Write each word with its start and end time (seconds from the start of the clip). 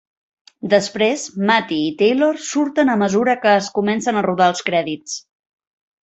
Després, 0.73 1.25
Matty 1.49 1.77
i 1.89 1.91
Taylor 2.01 2.39
surten 2.47 2.91
a 2.93 2.97
mesura 3.05 3.35
que 3.43 3.51
es 3.61 3.67
comencen 3.79 4.17
a 4.19 4.25
rodar 4.29 4.47
els 4.55 4.65
crèdits. 4.71 5.19